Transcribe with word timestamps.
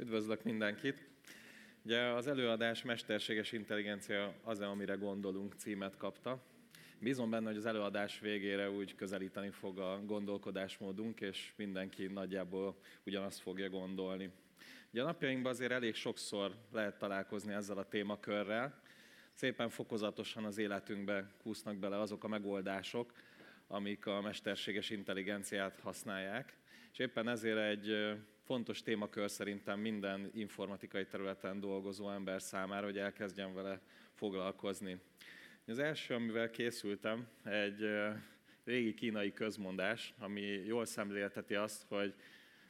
Üdvözlök 0.00 0.42
mindenkit! 0.42 1.04
Ugye 1.84 2.00
az 2.00 2.26
előadás 2.26 2.82
Mesterséges 2.82 3.52
Intelligencia 3.52 4.34
az, 4.42 4.60
amire 4.60 4.94
gondolunk 4.94 5.54
címet 5.54 5.96
kapta. 5.96 6.42
Bízom 6.98 7.30
benne, 7.30 7.46
hogy 7.46 7.56
az 7.56 7.66
előadás 7.66 8.20
végére 8.20 8.70
úgy 8.70 8.94
közelíteni 8.94 9.50
fog 9.50 9.78
a 9.78 10.00
gondolkodásmódunk, 10.04 11.20
és 11.20 11.52
mindenki 11.56 12.06
nagyjából 12.06 12.76
ugyanazt 13.06 13.40
fogja 13.40 13.68
gondolni. 13.68 14.30
Ugye 14.92 15.02
a 15.02 15.04
napjainkban 15.04 15.52
azért 15.52 15.72
elég 15.72 15.94
sokszor 15.94 16.54
lehet 16.72 16.98
találkozni 16.98 17.52
ezzel 17.52 17.78
a 17.78 17.88
témakörrel. 17.88 18.82
Szépen 19.32 19.68
fokozatosan 19.68 20.44
az 20.44 20.58
életünkbe 20.58 21.30
kúsznak 21.42 21.76
bele 21.76 22.00
azok 22.00 22.24
a 22.24 22.28
megoldások, 22.28 23.12
amik 23.66 24.06
a 24.06 24.20
mesterséges 24.20 24.90
intelligenciát 24.90 25.80
használják. 25.80 26.56
És 26.92 26.98
éppen 26.98 27.28
ezért 27.28 27.58
egy 27.58 28.16
fontos 28.50 28.82
témakör 28.82 29.30
szerintem 29.30 29.80
minden 29.80 30.30
informatikai 30.34 31.06
területen 31.06 31.60
dolgozó 31.60 32.10
ember 32.10 32.42
számára, 32.42 32.86
hogy 32.86 32.98
elkezdjen 32.98 33.54
vele 33.54 33.80
foglalkozni. 34.14 35.00
Az 35.66 35.78
első, 35.78 36.14
amivel 36.14 36.50
készültem, 36.50 37.26
egy 37.44 37.84
régi 38.64 38.94
kínai 38.94 39.32
közmondás, 39.32 40.14
ami 40.18 40.40
jól 40.40 40.84
szemlélteti 40.84 41.54
azt, 41.54 41.84
hogy 41.88 42.14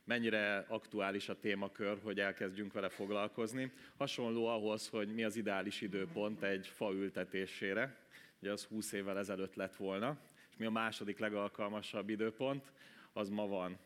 mennyire 0.04 0.64
aktuális 0.68 1.28
a 1.28 1.38
témakör, 1.38 1.98
hogy 2.02 2.20
elkezdjünk 2.20 2.72
vele 2.72 2.88
foglalkozni. 2.88 3.72
Hasonló 3.96 4.46
ahhoz, 4.46 4.88
hogy 4.88 5.14
mi 5.14 5.24
az 5.24 5.36
ideális 5.36 5.80
időpont 5.80 6.42
egy 6.42 6.66
fa 6.66 6.92
ültetésére, 6.92 7.96
ugye 8.40 8.52
az 8.52 8.64
20 8.64 8.92
évvel 8.92 9.18
ezelőtt 9.18 9.54
lett 9.54 9.76
volna, 9.76 10.18
és 10.50 10.56
mi 10.56 10.66
a 10.66 10.70
második 10.70 11.18
legalkalmasabb 11.18 12.08
időpont, 12.08 12.72
az 13.12 13.28
ma 13.28 13.46
van. 13.46 13.78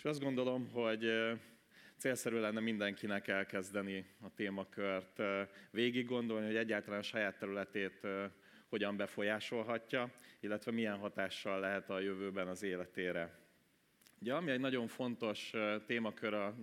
És 0.00 0.06
azt 0.06 0.20
gondolom, 0.20 0.68
hogy 0.68 1.12
célszerű 1.96 2.38
lenne 2.38 2.60
mindenkinek 2.60 3.28
elkezdeni 3.28 4.06
a 4.20 4.34
témakört, 4.34 5.22
végig 5.70 6.06
gondolni, 6.06 6.46
hogy 6.46 6.56
egyáltalán 6.56 6.98
a 6.98 7.02
saját 7.02 7.38
területét 7.38 8.06
hogyan 8.68 8.96
befolyásolhatja, 8.96 10.12
illetve 10.40 10.70
milyen 10.70 10.98
hatással 10.98 11.60
lehet 11.60 11.90
a 11.90 11.98
jövőben 11.98 12.48
az 12.48 12.62
életére. 12.62 13.38
Ugye, 14.20 14.34
ami 14.34 14.50
egy 14.50 14.60
nagyon 14.60 14.86
fontos 14.86 15.52
témakör 15.86 16.34
a 16.34 16.54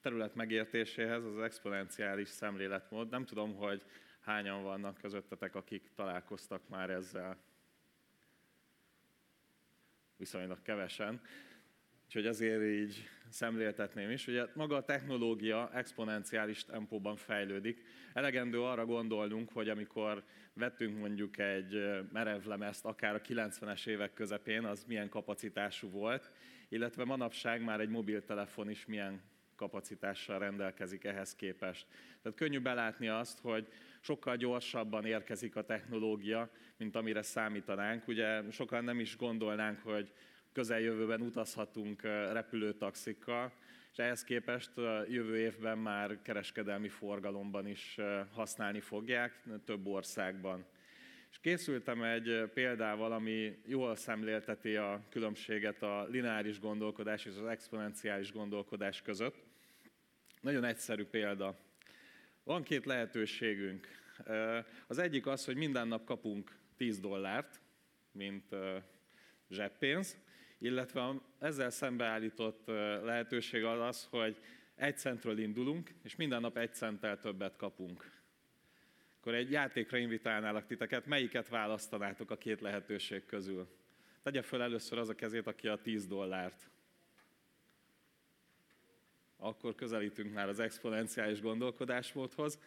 terület 0.00 0.34
megértéséhez, 0.34 1.24
az, 1.24 1.38
exponenciális 1.38 2.28
szemléletmód. 2.28 3.10
Nem 3.10 3.24
tudom, 3.24 3.54
hogy 3.54 3.82
hányan 4.20 4.62
vannak 4.62 4.98
közöttetek, 5.00 5.54
akik 5.54 5.90
találkoztak 5.94 6.68
már 6.68 6.90
ezzel. 6.90 7.36
Viszonylag 10.16 10.62
kevesen. 10.62 11.20
Úgyhogy 12.04 12.26
azért 12.26 12.62
így 12.62 13.08
szemléltetném 13.28 14.10
is. 14.10 14.26
Ugye 14.26 14.46
maga 14.54 14.76
a 14.76 14.84
technológia 14.84 15.70
exponenciális 15.72 16.64
tempóban 16.64 17.16
fejlődik. 17.16 17.84
Elegendő 18.12 18.62
arra 18.62 18.84
gondolnunk, 18.84 19.50
hogy 19.52 19.68
amikor 19.68 20.24
vettünk 20.52 20.98
mondjuk 20.98 21.38
egy 21.38 22.00
merevlemezt, 22.12 22.84
akár 22.84 23.14
a 23.14 23.20
90-es 23.20 23.86
évek 23.86 24.12
közepén, 24.12 24.64
az 24.64 24.84
milyen 24.84 25.08
kapacitású 25.08 25.90
volt, 25.90 26.30
illetve 26.68 27.04
manapság 27.04 27.62
már 27.62 27.80
egy 27.80 27.88
mobiltelefon 27.88 28.70
is 28.70 28.86
milyen 28.86 29.22
kapacitással 29.56 30.38
rendelkezik 30.38 31.04
ehhez 31.04 31.34
képest. 31.34 31.86
Tehát 32.22 32.38
könnyű 32.38 32.60
belátni 32.60 33.08
azt, 33.08 33.38
hogy 33.40 33.68
sokkal 34.00 34.36
gyorsabban 34.36 35.04
érkezik 35.04 35.56
a 35.56 35.64
technológia, 35.64 36.50
mint 36.76 36.96
amire 36.96 37.22
számítanánk. 37.22 38.08
Ugye 38.08 38.50
sokan 38.50 38.84
nem 38.84 39.00
is 39.00 39.16
gondolnánk, 39.16 39.80
hogy 39.82 40.12
közeljövőben 40.54 41.20
utazhatunk 41.20 42.02
repülőtaxikkal, 42.32 43.52
és 43.92 43.98
ehhez 43.98 44.24
képest 44.24 44.70
jövő 45.08 45.36
évben 45.36 45.78
már 45.78 46.22
kereskedelmi 46.22 46.88
forgalomban 46.88 47.66
is 47.66 47.98
használni 48.32 48.80
fogják 48.80 49.42
több 49.64 49.86
országban. 49.86 50.64
És 51.30 51.38
készültem 51.40 52.02
egy 52.02 52.50
példával, 52.54 53.12
ami 53.12 53.58
jól 53.66 53.96
szemlélteti 53.96 54.76
a 54.76 55.02
különbséget 55.10 55.82
a 55.82 56.06
lineáris 56.10 56.60
gondolkodás 56.60 57.24
és 57.24 57.36
az 57.36 57.46
exponenciális 57.46 58.32
gondolkodás 58.32 59.02
között. 59.02 59.36
Nagyon 60.40 60.64
egyszerű 60.64 61.04
példa. 61.04 61.58
Van 62.44 62.62
két 62.62 62.84
lehetőségünk. 62.84 63.88
Az 64.86 64.98
egyik 64.98 65.26
az, 65.26 65.44
hogy 65.44 65.56
minden 65.56 65.88
nap 65.88 66.04
kapunk 66.04 66.56
10 66.76 67.00
dollárt, 67.00 67.60
mint 68.12 68.54
zseppénz, 69.54 70.18
illetve 70.58 71.14
ezzel 71.38 71.70
szembeállított 71.70 72.66
lehetőség 73.02 73.64
az 73.64 73.80
az, 73.80 74.06
hogy 74.10 74.36
egy 74.74 74.98
centről 74.98 75.38
indulunk, 75.38 75.90
és 76.02 76.16
minden 76.16 76.40
nap 76.40 76.56
egy 76.56 76.74
centtel 76.74 77.18
többet 77.18 77.56
kapunk. 77.56 78.12
Akkor 79.20 79.34
egy 79.34 79.50
játékra 79.50 79.96
invitálnálak 79.96 80.66
titeket, 80.66 81.06
melyiket 81.06 81.48
választanátok 81.48 82.30
a 82.30 82.38
két 82.38 82.60
lehetőség 82.60 83.26
közül? 83.26 83.68
Tegye 84.22 84.42
föl 84.42 84.62
először 84.62 84.98
az 84.98 85.08
a 85.08 85.14
kezét, 85.14 85.46
aki 85.46 85.68
a 85.68 85.76
10 85.76 86.06
dollárt. 86.06 86.70
Akkor 89.36 89.74
közelítünk 89.74 90.32
már 90.32 90.48
az 90.48 90.58
exponenciális 90.58 91.40
gondolkodásmódhoz. 91.40 92.58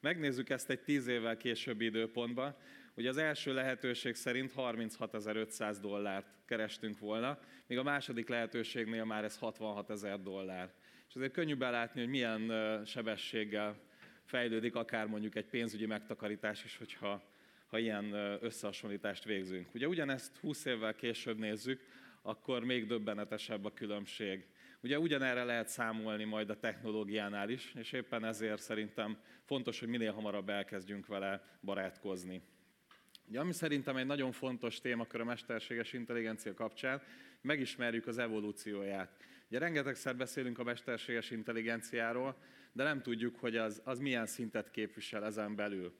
Megnézzük 0.00 0.50
ezt 0.50 0.70
egy 0.70 0.80
10 0.80 1.06
évvel 1.06 1.36
későbbi 1.36 1.84
időpontban. 1.84 2.56
Ugye 2.96 3.08
az 3.08 3.16
első 3.16 3.54
lehetőség 3.54 4.14
szerint 4.14 4.52
36.500 4.56 5.76
dollárt 5.80 6.26
kerestünk 6.46 6.98
volna, 6.98 7.38
míg 7.66 7.78
a 7.78 7.82
második 7.82 8.28
lehetőségnél 8.28 9.04
már 9.04 9.24
ez 9.24 9.38
66 9.38 9.90
ezer 9.90 10.20
dollár. 10.20 10.72
És 11.08 11.14
azért 11.14 11.32
könnyű 11.32 11.56
belátni, 11.56 12.00
hogy 12.00 12.10
milyen 12.10 12.52
sebességgel 12.84 13.76
fejlődik 14.24 14.74
akár 14.74 15.06
mondjuk 15.06 15.34
egy 15.34 15.46
pénzügyi 15.46 15.86
megtakarítás 15.86 16.64
is, 16.64 16.76
hogyha 16.76 17.32
ha 17.66 17.78
ilyen 17.78 18.12
összehasonlítást 18.40 19.24
végzünk. 19.24 19.74
Ugye 19.74 19.88
ugyanezt 19.88 20.36
20 20.36 20.64
évvel 20.64 20.94
később 20.94 21.38
nézzük, 21.38 21.80
akkor 22.22 22.64
még 22.64 22.86
döbbenetesebb 22.86 23.64
a 23.64 23.72
különbség. 23.72 24.46
Ugye 24.82 24.98
ugyanerre 24.98 25.44
lehet 25.44 25.68
számolni 25.68 26.24
majd 26.24 26.50
a 26.50 26.58
technológiánál 26.58 27.48
is, 27.48 27.74
és 27.74 27.92
éppen 27.92 28.24
ezért 28.24 28.60
szerintem 28.60 29.18
fontos, 29.44 29.80
hogy 29.80 29.88
minél 29.88 30.12
hamarabb 30.12 30.48
elkezdjünk 30.48 31.06
vele 31.06 31.58
barátkozni. 31.60 32.42
Ugye, 33.28 33.40
ami 33.40 33.52
szerintem 33.52 33.96
egy 33.96 34.06
nagyon 34.06 34.32
fontos 34.32 34.80
témakör 34.80 35.20
a 35.20 35.24
mesterséges 35.24 35.92
intelligencia 35.92 36.54
kapcsán, 36.54 37.02
megismerjük 37.40 38.06
az 38.06 38.18
evolúcióját. 38.18 39.16
Ugye 39.48 39.58
rengetegszer 39.58 40.16
beszélünk 40.16 40.58
a 40.58 40.64
mesterséges 40.64 41.30
intelligenciáról, 41.30 42.36
de 42.72 42.82
nem 42.82 43.02
tudjuk, 43.02 43.36
hogy 43.36 43.56
az, 43.56 43.80
az 43.84 43.98
milyen 43.98 44.26
szintet 44.26 44.70
képvisel 44.70 45.24
ezen 45.24 45.54
belül. 45.54 45.94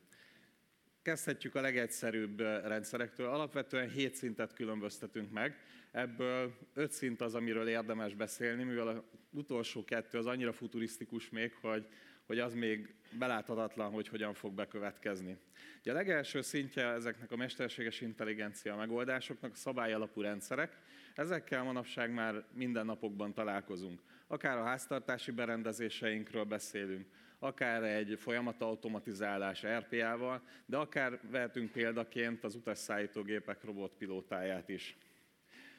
Kezdhetjük 1.03 1.55
a 1.55 1.61
legegyszerűbb 1.61 2.41
rendszerektől. 2.41 3.29
Alapvetően 3.29 3.89
7 3.89 4.15
szintet 4.15 4.53
különböztetünk 4.53 5.31
meg. 5.31 5.59
Ebből 5.91 6.55
5 6.75 6.93
szint 6.93 7.21
az, 7.21 7.35
amiről 7.35 7.69
érdemes 7.69 8.15
beszélni, 8.15 8.65
mivel 8.65 8.89
az 8.89 9.03
utolsó 9.31 9.85
kettő 9.85 10.19
az 10.19 10.27
annyira 10.27 10.53
futurisztikus 10.53 11.31
még, 11.31 11.53
hogy 11.61 11.87
hogy 12.27 12.39
az 12.39 12.55
még 12.55 12.95
beláthatatlan, 13.19 13.91
hogy 13.91 14.09
hogyan 14.09 14.35
fog 14.35 14.53
bekövetkezni. 14.53 15.37
Ugye 15.81 15.91
a 15.91 15.95
legelső 15.95 16.41
szintje 16.41 16.87
ezeknek 16.87 17.33
a 17.33 17.37
mesterséges 17.37 18.01
intelligencia 18.01 18.77
megoldásoknak 18.77 19.53
a 19.53 19.57
szabályalapú 19.57 20.21
rendszerek. 20.21 20.79
Ezekkel 21.15 21.63
manapság 21.63 22.13
már 22.13 22.45
mindennapokban 22.53 23.33
találkozunk. 23.33 24.01
Akár 24.27 24.59
a 24.59 24.65
háztartási 24.65 25.31
berendezéseinkről 25.31 26.45
beszélünk, 26.45 27.07
akár 27.39 27.83
egy 27.83 28.19
folyamatautomatizálás 28.19 29.65
RPA-val, 29.67 30.43
de 30.67 30.77
akár 30.77 31.21
vehetünk 31.31 31.73
példaként 31.73 32.45
az 32.45 32.55
utasszállítógépek 32.55 33.65
robotpilótáját 33.65 34.69
is. 34.69 34.97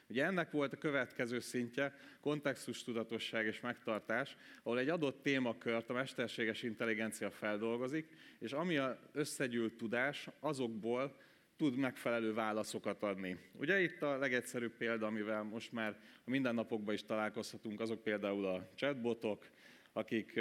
Ugye 0.08 0.24
ennek 0.24 0.50
volt 0.50 0.72
a 0.72 0.76
következő 0.76 1.40
szintje, 1.40 1.94
kontextus 2.20 2.82
tudatosság 2.84 3.46
és 3.46 3.60
megtartás, 3.60 4.36
ahol 4.62 4.78
egy 4.78 4.88
adott 4.88 5.22
témakört 5.22 5.90
a 5.90 5.92
mesterséges 5.92 6.62
intelligencia 6.62 7.30
feldolgozik, 7.30 8.08
és 8.38 8.52
ami 8.52 8.76
a 8.76 8.98
összegyűlt 9.12 9.76
tudás, 9.76 10.28
azokból 10.40 11.16
tud 11.56 11.76
megfelelő 11.76 12.34
válaszokat 12.34 13.02
adni. 13.02 13.38
Ugye 13.52 13.80
itt 13.80 14.02
a 14.02 14.18
legegyszerűbb 14.18 14.76
példa, 14.76 15.06
amivel 15.06 15.42
most 15.42 15.72
már 15.72 16.00
a 16.24 16.30
mindennapokban 16.30 16.94
is 16.94 17.02
találkozhatunk, 17.02 17.80
azok 17.80 18.02
például 18.02 18.46
a 18.46 18.70
chatbotok, 18.74 19.46
akik 19.92 20.40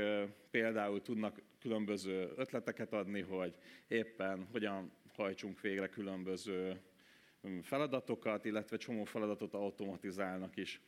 például 0.51 1.01
tudnak 1.01 1.41
különböző 1.59 2.31
ötleteket 2.35 2.94
adni, 2.94 3.21
hogy 3.21 3.53
éppen 3.88 4.47
hogyan 4.51 4.91
hajtsunk 5.13 5.61
végre 5.61 5.88
különböző 5.89 6.81
feladatokat, 7.62 8.45
illetve 8.45 8.77
csomó 8.77 9.03
feladatot 9.03 9.53
automatizálnak 9.53 10.57
is. 10.57 10.81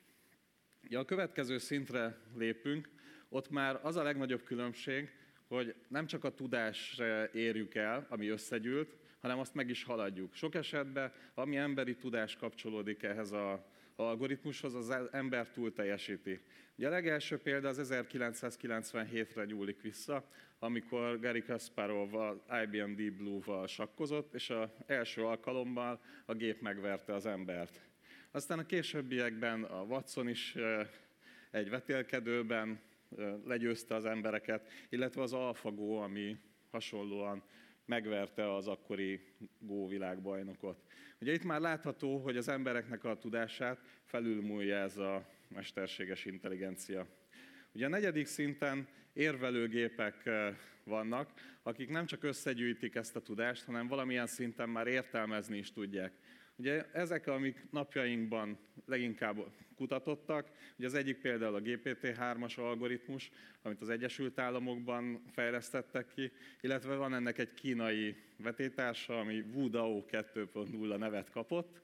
Ja, 0.89 0.99
a 0.99 1.05
következő 1.05 1.57
szintre 1.57 2.17
lépünk, 2.35 2.89
ott 3.29 3.49
már 3.49 3.79
az 3.83 3.95
a 3.95 4.03
legnagyobb 4.03 4.43
különbség, 4.43 5.09
hogy 5.47 5.75
nem 5.87 6.05
csak 6.05 6.23
a 6.23 6.33
tudás 6.33 7.01
érjük 7.33 7.75
el, 7.75 8.05
ami 8.09 8.27
összegyűlt, 8.27 8.97
hanem 9.19 9.39
azt 9.39 9.53
meg 9.53 9.69
is 9.69 9.83
haladjuk. 9.83 10.33
Sok 10.33 10.55
esetben, 10.55 11.11
ami 11.33 11.57
emberi 11.57 11.95
tudás 11.95 12.35
kapcsolódik 12.35 13.03
ehhez 13.03 13.31
a 13.31 13.65
algoritmushoz 13.99 14.75
az 14.75 14.93
ember 15.11 15.49
túl 15.49 15.73
teljesíti. 15.73 16.39
Ugye 16.75 16.87
a 16.87 16.91
legelső 16.91 17.37
példa 17.37 17.67
az 17.67 17.89
1997-re 17.91 19.45
nyúlik 19.45 19.81
vissza, 19.81 20.29
amikor 20.59 21.19
Gary 21.19 21.43
Kasparov 21.43 22.15
a 22.15 22.43
IBM 22.63 22.95
Deep 22.95 23.13
Blue-val 23.13 23.67
sakkozott, 23.67 24.33
és 24.33 24.49
az 24.49 24.69
első 24.85 25.25
alkalommal 25.25 26.01
a 26.25 26.33
gép 26.33 26.61
megverte 26.61 27.13
az 27.13 27.25
embert. 27.25 27.81
Aztán 28.31 28.59
a 28.59 28.65
későbbiekben 28.65 29.63
a 29.63 29.81
Watson 29.81 30.27
is 30.27 30.55
egy 31.51 31.69
vetélkedőben 31.69 32.79
legyőzte 33.45 33.95
az 33.95 34.05
embereket, 34.05 34.71
illetve 34.89 35.21
az 35.21 35.33
AlphaGo, 35.33 35.95
ami 35.95 36.37
hasonlóan 36.71 37.43
megverte 37.87 38.55
az 38.55 38.67
akkori 38.67 39.19
Go 39.59 39.87
világbajnokot. 39.87 40.83
Ugye 41.21 41.33
itt 41.33 41.43
már 41.43 41.59
látható, 41.59 42.17
hogy 42.17 42.37
az 42.37 42.47
embereknek 42.47 43.03
a 43.03 43.17
tudását 43.17 43.81
felülmúlja 44.03 44.77
ez 44.77 44.97
a 44.97 45.25
mesterséges 45.47 46.25
intelligencia. 46.25 47.07
Ugye 47.71 47.85
a 47.85 47.89
negyedik 47.89 48.25
szinten 48.25 48.87
érvelőgépek 49.13 50.29
vannak, 50.83 51.33
akik 51.63 51.89
nem 51.89 52.05
csak 52.05 52.23
összegyűjtik 52.23 52.95
ezt 52.95 53.15
a 53.15 53.21
tudást, 53.21 53.63
hanem 53.63 53.87
valamilyen 53.87 54.27
szinten 54.27 54.69
már 54.69 54.87
értelmezni 54.87 55.57
is 55.57 55.71
tudják. 55.71 56.13
Ugye 56.59 56.85
ezek, 56.91 57.27
amik 57.27 57.65
napjainkban 57.71 58.57
leginkább 58.85 59.37
kutatottak, 59.75 60.49
ugye 60.77 60.87
az 60.87 60.93
egyik 60.93 61.17
például 61.17 61.55
a 61.55 61.61
GPT-3-as 61.61 62.57
algoritmus, 62.59 63.31
amit 63.61 63.81
az 63.81 63.89
Egyesült 63.89 64.39
Államokban 64.39 65.23
fejlesztettek 65.31 66.07
ki, 66.15 66.31
illetve 66.61 66.95
van 66.95 67.13
ennek 67.13 67.37
egy 67.37 67.53
kínai 67.53 68.15
vetétársa, 68.37 69.19
ami 69.19 69.39
Wudao 69.39 70.05
2.0 70.11 70.97
nevet 70.97 71.29
kapott, 71.29 71.81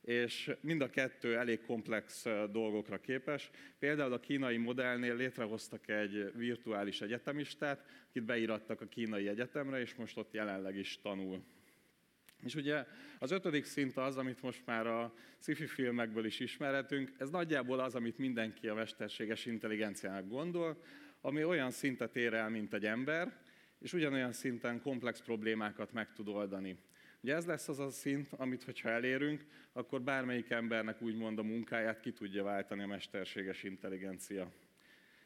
és 0.00 0.50
mind 0.60 0.80
a 0.80 0.90
kettő 0.90 1.36
elég 1.36 1.60
komplex 1.60 2.26
dolgokra 2.50 3.00
képes. 3.00 3.50
Például 3.78 4.12
a 4.12 4.20
kínai 4.20 4.56
modellnél 4.56 5.16
létrehoztak 5.16 5.88
egy 5.88 6.32
virtuális 6.36 7.00
egyetemistát, 7.00 7.84
akit 8.08 8.24
beírattak 8.24 8.80
a 8.80 8.86
kínai 8.86 9.28
egyetemre, 9.28 9.80
és 9.80 9.94
most 9.94 10.16
ott 10.16 10.32
jelenleg 10.32 10.76
is 10.76 11.00
tanul. 11.02 11.44
És 12.44 12.54
ugye 12.54 12.84
az 13.18 13.30
ötödik 13.30 13.64
szint 13.64 13.96
az, 13.96 14.16
amit 14.16 14.42
most 14.42 14.62
már 14.66 14.86
a 14.86 15.14
sci-fi 15.38 15.66
filmekből 15.66 16.24
is 16.24 16.40
ismerhetünk, 16.40 17.12
ez 17.18 17.30
nagyjából 17.30 17.80
az, 17.80 17.94
amit 17.94 18.18
mindenki 18.18 18.68
a 18.68 18.74
mesterséges 18.74 19.46
intelligenciának 19.46 20.28
gondol, 20.28 20.82
ami 21.20 21.44
olyan 21.44 21.70
szintet 21.70 22.16
ér 22.16 22.34
el, 22.34 22.48
mint 22.48 22.74
egy 22.74 22.86
ember, 22.86 23.36
és 23.78 23.92
ugyanolyan 23.92 24.32
szinten 24.32 24.80
komplex 24.80 25.20
problémákat 25.20 25.92
meg 25.92 26.12
tud 26.12 26.28
oldani. 26.28 26.78
Ugye 27.22 27.34
ez 27.34 27.46
lesz 27.46 27.68
az 27.68 27.78
a 27.78 27.90
szint, 27.90 28.28
amit 28.30 28.62
hogyha 28.62 28.88
elérünk, 28.88 29.44
akkor 29.72 30.02
bármelyik 30.02 30.50
embernek 30.50 31.02
úgymond 31.02 31.38
a 31.38 31.42
munkáját 31.42 32.00
ki 32.00 32.12
tudja 32.12 32.42
váltani 32.42 32.82
a 32.82 32.86
mesterséges 32.86 33.62
intelligencia. 33.62 34.52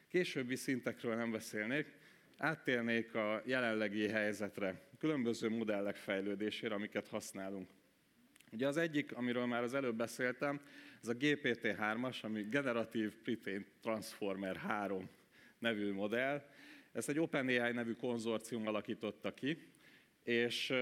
Későbbi 0.07 0.55
szintekről 0.55 1.15
nem 1.15 1.31
beszélnék, 1.31 1.97
áttérnék 2.37 3.15
a 3.15 3.41
jelenlegi 3.45 4.07
helyzetre, 4.07 4.81
különböző 4.99 5.49
modellek 5.49 5.95
fejlődésére, 5.95 6.75
amiket 6.75 7.07
használunk. 7.07 7.69
Ugye 8.51 8.67
az 8.67 8.77
egyik, 8.77 9.15
amiről 9.15 9.45
már 9.45 9.63
az 9.63 9.73
előbb 9.73 9.95
beszéltem, 9.95 10.61
ez 11.01 11.07
a 11.07 11.13
GPT-3-as, 11.13 12.21
ami 12.21 12.41
Generative 12.41 13.11
Pre-trained 13.23 13.65
Transformer 13.81 14.55
3 14.55 15.09
nevű 15.59 15.93
modell. 15.93 16.41
Ezt 16.91 17.09
egy 17.09 17.19
OpenAI 17.19 17.71
nevű 17.71 17.93
konzorcium 17.93 18.67
alakította 18.67 19.33
ki, 19.33 19.57
és 20.23 20.73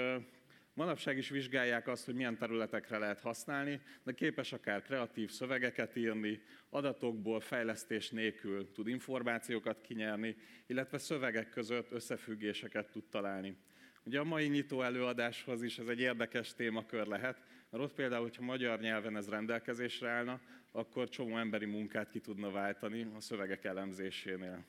Manapság 0.75 1.17
is 1.17 1.29
vizsgálják 1.29 1.87
azt, 1.87 2.05
hogy 2.05 2.15
milyen 2.15 2.37
területekre 2.37 2.97
lehet 2.97 3.19
használni, 3.19 3.81
de 4.03 4.11
képes 4.11 4.53
akár 4.53 4.81
kreatív 4.81 5.29
szövegeket 5.29 5.95
írni, 5.95 6.41
adatokból 6.69 7.39
fejlesztés 7.39 8.09
nélkül 8.09 8.71
tud 8.71 8.87
információkat 8.87 9.81
kinyerni, 9.81 10.35
illetve 10.67 10.97
szövegek 10.97 11.49
között 11.49 11.91
összefüggéseket 11.91 12.91
tud 12.91 13.03
találni. 13.09 13.57
Ugye 14.05 14.19
a 14.19 14.23
mai 14.23 14.47
nyitó 14.47 14.81
előadáshoz 14.81 15.63
is 15.63 15.79
ez 15.79 15.87
egy 15.87 15.99
érdekes 15.99 16.53
témakör 16.53 17.07
lehet, 17.07 17.41
mert 17.69 17.83
ott 17.83 17.93
például, 17.93 18.23
hogyha 18.23 18.43
magyar 18.43 18.79
nyelven 18.79 19.17
ez 19.17 19.29
rendelkezésre 19.29 20.09
állna, 20.09 20.41
akkor 20.71 21.09
csomó 21.09 21.37
emberi 21.37 21.65
munkát 21.65 22.09
ki 22.09 22.19
tudna 22.19 22.51
váltani 22.51 23.07
a 23.15 23.19
szövegek 23.19 23.63
elemzésénél. 23.63 24.65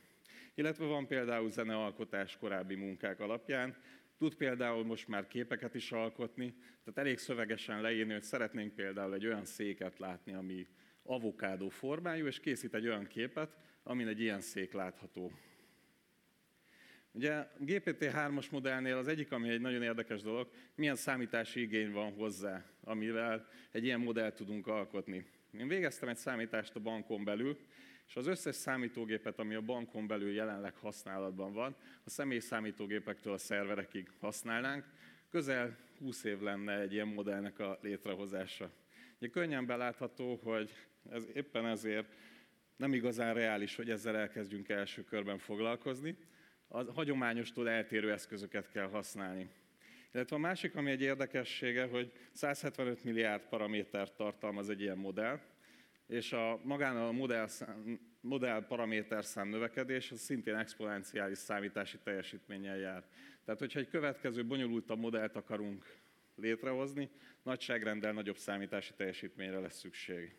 Illetve 0.54 0.84
van 0.84 1.06
például 1.06 1.50
zenealkotás 1.50 2.36
korábbi 2.36 2.74
munkák 2.74 3.20
alapján, 3.20 3.76
Tud 4.18 4.34
például 4.34 4.84
most 4.84 5.08
már 5.08 5.26
képeket 5.26 5.74
is 5.74 5.92
alkotni, 5.92 6.54
tehát 6.84 6.98
elég 6.98 7.18
szövegesen 7.18 7.80
leírni, 7.80 8.12
hogy 8.12 8.22
szeretnénk 8.22 8.74
például 8.74 9.14
egy 9.14 9.26
olyan 9.26 9.44
széket 9.44 9.98
látni, 9.98 10.34
ami 10.34 10.66
avokádó 11.02 11.68
formájú, 11.68 12.26
és 12.26 12.40
készít 12.40 12.74
egy 12.74 12.86
olyan 12.86 13.06
képet, 13.06 13.56
amin 13.82 14.08
egy 14.08 14.20
ilyen 14.20 14.40
szék 14.40 14.72
látható. 14.72 15.32
Ugye 17.12 17.46
GPT-3-as 17.60 18.50
modellnél 18.50 18.96
az 18.96 19.08
egyik, 19.08 19.32
ami 19.32 19.48
egy 19.48 19.60
nagyon 19.60 19.82
érdekes 19.82 20.22
dolog, 20.22 20.50
milyen 20.74 20.96
számítási 20.96 21.60
igény 21.60 21.92
van 21.92 22.12
hozzá, 22.12 22.64
amivel 22.80 23.48
egy 23.70 23.84
ilyen 23.84 24.00
modellt 24.00 24.34
tudunk 24.34 24.66
alkotni. 24.66 25.26
Én 25.58 25.68
végeztem 25.68 26.08
egy 26.08 26.16
számítást 26.16 26.74
a 26.74 26.80
bankon 26.80 27.24
belül, 27.24 27.58
és 28.06 28.16
az 28.16 28.26
összes 28.26 28.54
számítógépet, 28.54 29.38
ami 29.38 29.54
a 29.54 29.60
bankon 29.60 30.06
belül 30.06 30.32
jelenleg 30.32 30.76
használatban 30.76 31.52
van, 31.52 31.76
a 32.04 32.10
személy 32.10 32.38
számítógépektől 32.38 33.32
a 33.32 33.38
szerverekig 33.38 34.10
használnánk, 34.20 34.84
közel 35.30 35.76
20 35.98 36.24
év 36.24 36.40
lenne 36.40 36.80
egy 36.80 36.92
ilyen 36.92 37.08
modellnek 37.08 37.58
a 37.58 37.78
létrehozása. 37.82 38.70
Ugye 39.18 39.28
könnyen 39.28 39.66
belátható, 39.66 40.40
hogy 40.42 40.70
ez 41.10 41.26
éppen 41.34 41.66
ezért 41.66 42.12
nem 42.76 42.92
igazán 42.92 43.34
reális, 43.34 43.76
hogy 43.76 43.90
ezzel 43.90 44.16
elkezdjünk 44.16 44.68
első 44.68 45.04
körben 45.04 45.38
foglalkozni. 45.38 46.16
A 46.68 46.92
hagyományostól 46.92 47.68
eltérő 47.68 48.12
eszközöket 48.12 48.70
kell 48.70 48.88
használni. 48.88 49.48
Illetve 50.12 50.36
a 50.36 50.38
másik, 50.38 50.76
ami 50.76 50.90
egy 50.90 51.00
érdekessége, 51.00 51.86
hogy 51.86 52.12
175 52.32 53.04
milliárd 53.04 53.42
paramétert 53.48 54.16
tartalmaz 54.16 54.70
egy 54.70 54.80
ilyen 54.80 54.98
modell, 54.98 55.40
és 56.06 56.32
a 56.32 56.60
magán 56.64 56.96
a 56.96 57.12
modell, 57.12 57.48
modell 58.20 58.66
paraméterszám 58.66 59.48
növekedés 59.48 60.10
az 60.10 60.20
szintén 60.20 60.54
exponenciális 60.54 61.38
számítási 61.38 61.98
teljesítménnyel 61.98 62.76
jár. 62.76 63.04
Tehát, 63.44 63.60
hogyha 63.60 63.78
egy 63.78 63.88
következő 63.88 64.44
bonyolultabb 64.46 64.98
modellt 64.98 65.36
akarunk 65.36 65.84
létrehozni, 66.36 67.10
nagyságrendel 67.42 68.12
nagyobb 68.12 68.36
számítási 68.36 68.92
teljesítményre 68.96 69.58
lesz 69.58 69.78
szükség. 69.78 70.34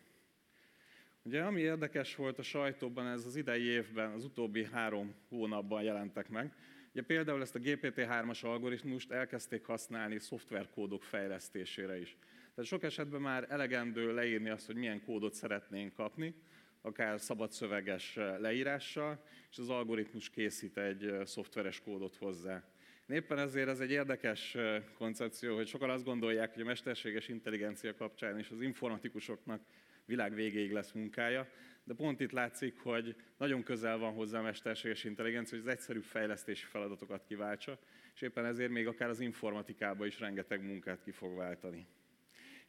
Ugye 1.24 1.42
ami 1.42 1.62
érdekes 1.62 2.16
volt 2.16 2.40
a 2.40 2.44
sajtóban, 2.44 3.08
ez 3.08 3.26
az 3.26 3.36
idei 3.36 3.64
évben, 3.64 4.12
az 4.12 4.24
utóbbi 4.24 4.66
három 4.66 5.16
hónapban 5.30 5.84
jelentek 5.84 6.30
meg. 6.30 6.54
Ugye 6.92 7.04
például 7.04 7.42
ezt 7.42 7.56
a 7.56 7.60
GPT-3-as 7.60 8.46
algoritmust 8.46 9.12
elkezdték 9.12 9.66
használni 9.66 10.20
szoftverkódok 10.20 11.04
fejlesztésére 11.04 12.00
is. 12.00 12.18
Tehát 12.56 12.70
sok 12.70 12.84
esetben 12.84 13.22
már 13.22 13.46
elegendő 13.50 14.14
leírni 14.14 14.50
azt, 14.50 14.66
hogy 14.66 14.76
milyen 14.76 15.04
kódot 15.04 15.34
szeretnénk 15.34 15.94
kapni, 15.94 16.36
akár 16.82 17.20
szabad 17.20 17.52
szöveges 17.52 18.16
leírással, 18.16 19.24
és 19.52 19.58
az 19.58 19.70
algoritmus 19.70 20.30
készít 20.30 20.78
egy 20.78 21.16
szoftveres 21.24 21.82
kódot 21.82 22.16
hozzá. 22.16 22.64
Éppen 23.08 23.40
ezért 23.40 23.68
ez 23.68 23.80
egy 23.80 23.92
érdekes 23.92 24.58
koncepció, 24.98 25.56
hogy 25.56 25.68
sokan 25.68 25.90
azt 25.90 26.04
gondolják, 26.04 26.54
hogy 26.54 26.62
a 26.62 26.66
mesterséges 26.66 27.28
intelligencia 27.28 27.96
kapcsán 27.96 28.40
is 28.40 28.50
az 28.50 28.62
informatikusoknak 28.62 29.62
világ 30.06 30.34
végéig 30.34 30.72
lesz 30.72 30.92
munkája, 30.92 31.48
de 31.84 31.94
pont 31.94 32.20
itt 32.20 32.32
látszik, 32.32 32.80
hogy 32.80 33.16
nagyon 33.38 33.64
közel 33.64 33.98
van 33.98 34.14
hozzá 34.14 34.40
a 34.40 34.44
mesterséges 34.44 35.04
intelligencia, 35.04 35.58
hogy 35.58 35.68
az 35.68 35.74
egyszerű 35.74 36.00
fejlesztési 36.00 36.66
feladatokat 36.66 37.24
kiváltsa, 37.28 37.80
és 38.14 38.22
éppen 38.22 38.46
ezért 38.46 38.72
még 38.72 38.88
akár 38.88 39.10
az 39.10 39.20
informatikába 39.20 40.06
is 40.06 40.20
rengeteg 40.20 40.66
munkát 40.66 41.04
ki 41.04 41.12
fog 41.12 41.36
váltani. 41.36 41.88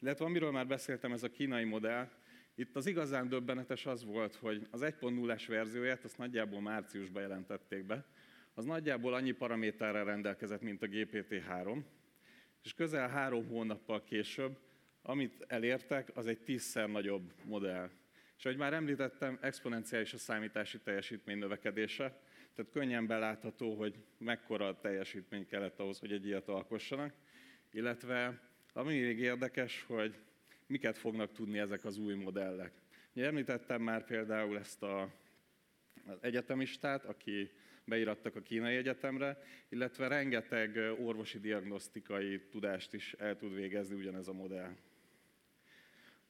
Illetve 0.01 0.25
amiről 0.25 0.51
már 0.51 0.67
beszéltem, 0.67 1.13
ez 1.13 1.23
a 1.23 1.31
kínai 1.31 1.65
modell, 1.65 2.09
itt 2.55 2.77
az 2.77 2.87
igazán 2.87 3.29
döbbenetes 3.29 3.87
az 3.87 4.05
volt, 4.05 4.35
hogy 4.35 4.67
az 4.71 4.81
1.0-es 4.83 5.45
verzióját 5.49 6.05
azt 6.05 6.19
nagyjából 6.19 6.61
márciusban 6.61 7.23
jelentették 7.23 7.85
be, 7.85 8.07
az 8.55 8.65
nagyjából 8.65 9.15
annyi 9.15 9.33
paraméterrel 9.33 10.05
rendelkezett, 10.05 10.61
mint 10.61 10.83
a 10.83 10.87
GPT-3, 10.87 11.83
és 12.63 12.75
közel 12.75 13.09
három 13.09 13.47
hónappal 13.47 14.05
később, 14.05 14.59
amit 15.03 15.45
elértek, 15.49 16.11
az 16.15 16.27
egy 16.27 16.39
tízszer 16.39 16.89
nagyobb 16.89 17.33
modell. 17.45 17.91
És 18.37 18.45
ahogy 18.45 18.57
már 18.57 18.73
említettem, 18.73 19.39
exponenciális 19.41 20.13
a 20.13 20.19
számítási 20.19 20.79
teljesítmény 20.79 21.39
növekedése, 21.39 22.21
tehát 22.55 22.73
könnyen 22.73 23.07
belátható, 23.07 23.75
hogy 23.75 23.95
mekkora 24.19 24.81
teljesítmény 24.81 25.47
kellett 25.47 25.79
ahhoz, 25.79 25.99
hogy 25.99 26.13
egy 26.13 26.27
ilyet 26.27 26.49
alkossanak, 26.49 27.15
illetve 27.71 28.46
ami 28.77 29.01
még 29.01 29.19
érdekes, 29.19 29.85
hogy 29.87 30.15
miket 30.67 30.99
fognak 30.99 31.33
tudni 31.33 31.59
ezek 31.59 31.85
az 31.85 31.99
új 31.99 32.15
modellek. 32.15 32.73
Ugye 33.15 33.27
említettem 33.27 33.83
már 33.83 34.05
például 34.05 34.59
ezt 34.59 34.83
a, 34.83 35.03
az 36.07 36.19
egyetemistát, 36.21 37.05
aki 37.05 37.51
beirattak 37.85 38.37
a 38.37 38.43
kínai 38.43 38.77
egyetemre, 38.77 39.43
illetve 39.69 40.09
rengeteg 40.09 40.77
orvosi 41.01 41.39
diagnosztikai 41.39 42.41
tudást 42.51 42.95
is 42.95 43.13
el 43.13 43.37
tud 43.37 43.55
végezni 43.55 43.95
ugyanez 43.95 44.29
a 44.29 44.33
modell. 44.33 44.77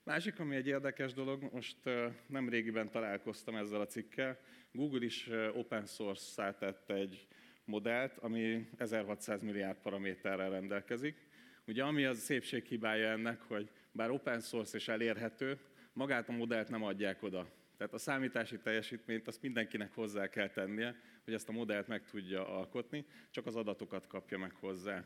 Másik, 0.02 0.40
ami 0.40 0.56
egy 0.56 0.66
érdekes 0.66 1.12
dolog, 1.12 1.52
most 1.52 1.78
nem 2.26 2.48
régiben 2.48 2.90
találkoztam 2.90 3.56
ezzel 3.56 3.80
a 3.80 3.86
cikkel, 3.86 4.40
Google 4.72 5.04
is 5.04 5.30
open 5.52 5.86
source 5.86 6.56
tett 6.58 6.90
egy 6.90 7.26
modellt, 7.64 8.18
ami 8.18 8.68
1600 8.76 9.42
milliárd 9.42 9.78
paraméterrel 9.78 10.50
rendelkezik. 10.50 11.25
Ugye 11.66 11.82
ami 11.82 12.04
az 12.04 12.18
szépség 12.18 12.64
hibája 12.64 13.08
ennek, 13.08 13.40
hogy 13.40 13.70
bár 13.92 14.10
open 14.10 14.40
source 14.40 14.76
és 14.76 14.88
elérhető, 14.88 15.58
magát 15.92 16.28
a 16.28 16.32
modellt 16.32 16.68
nem 16.68 16.82
adják 16.82 17.22
oda. 17.22 17.50
Tehát 17.76 17.92
a 17.92 17.98
számítási 17.98 18.58
teljesítményt 18.58 19.26
azt 19.26 19.42
mindenkinek 19.42 19.94
hozzá 19.94 20.28
kell 20.28 20.48
tennie, 20.48 21.00
hogy 21.24 21.34
ezt 21.34 21.48
a 21.48 21.52
modellt 21.52 21.86
meg 21.86 22.04
tudja 22.04 22.48
alkotni, 22.48 23.04
csak 23.30 23.46
az 23.46 23.56
adatokat 23.56 24.06
kapja 24.06 24.38
meg 24.38 24.52
hozzá. 24.52 25.04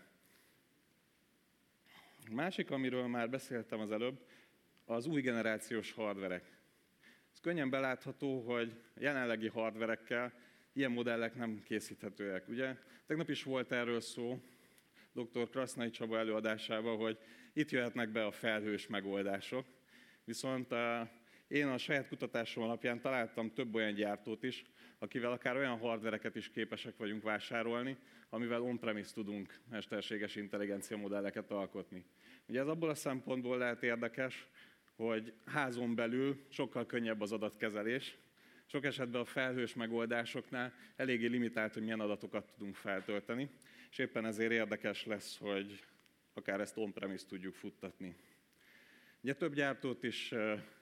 Másik, 2.30 2.70
amiről 2.70 3.06
már 3.06 3.30
beszéltem 3.30 3.80
az 3.80 3.90
előbb, 3.90 4.26
az 4.84 5.06
új 5.06 5.20
generációs 5.20 5.92
hardverek. 5.92 6.58
Ez 7.32 7.40
könnyen 7.40 7.70
belátható, 7.70 8.40
hogy 8.40 8.72
jelenlegi 8.98 9.48
hardverekkel 9.48 10.32
ilyen 10.72 10.90
modellek 10.90 11.34
nem 11.34 11.62
készíthetőek. 11.62 12.48
Ugye? 12.48 12.76
Tegnap 13.06 13.28
is 13.28 13.42
volt 13.42 13.72
erről 13.72 14.00
szó, 14.00 14.40
dr. 15.12 15.48
Krasznai 15.50 15.90
Csaba 15.90 16.18
előadásában, 16.18 16.96
hogy 16.96 17.18
itt 17.52 17.70
jöhetnek 17.70 18.08
be 18.08 18.24
a 18.24 18.30
felhős 18.30 18.86
megoldások. 18.86 19.66
Viszont 20.24 20.72
eh, 20.72 21.08
én 21.48 21.66
a 21.66 21.78
saját 21.78 22.08
kutatásom 22.08 22.64
alapján 22.64 23.00
találtam 23.00 23.52
több 23.52 23.74
olyan 23.74 23.94
gyártót 23.94 24.42
is, 24.42 24.64
akivel 24.98 25.32
akár 25.32 25.56
olyan 25.56 25.78
hardvereket 25.78 26.36
is 26.36 26.50
képesek 26.50 26.96
vagyunk 26.96 27.22
vásárolni, 27.22 27.96
amivel 28.28 28.62
on-premise 28.62 29.12
tudunk 29.12 29.60
mesterséges 29.70 30.36
intelligencia 30.36 30.96
modelleket 30.96 31.50
alkotni. 31.50 32.04
Ugye 32.48 32.60
ez 32.60 32.66
abból 32.66 32.88
a 32.88 32.94
szempontból 32.94 33.58
lehet 33.58 33.82
érdekes, 33.82 34.48
hogy 34.96 35.32
házon 35.44 35.94
belül 35.94 36.40
sokkal 36.48 36.86
könnyebb 36.86 37.20
az 37.20 37.32
adatkezelés. 37.32 38.16
Sok 38.66 38.84
esetben 38.84 39.20
a 39.20 39.24
felhős 39.24 39.74
megoldásoknál 39.74 40.72
eléggé 40.96 41.26
limitált, 41.26 41.72
hogy 41.72 41.82
milyen 41.82 42.00
adatokat 42.00 42.52
tudunk 42.52 42.74
feltölteni, 42.74 43.50
és 43.90 43.98
éppen 43.98 44.24
ezért 44.24 44.52
érdekes 44.52 45.06
lesz, 45.06 45.38
hogy 45.38 45.84
akár 46.34 46.60
ezt 46.60 46.76
on-premise 46.76 47.26
tudjuk 47.26 47.54
futtatni. 47.54 48.16
Ugye 49.22 49.34
több 49.34 49.54
gyártót 49.54 50.02
is 50.02 50.34